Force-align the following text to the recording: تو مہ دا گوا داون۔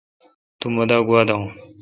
تو 0.59 0.65
مہ 0.75 0.83
دا 0.89 0.97
گوا 1.07 1.21
داون۔ 1.27 1.45